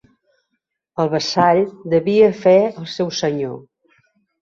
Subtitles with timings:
[1.03, 1.63] El vassall
[1.93, 3.59] devia fe al seu senyor.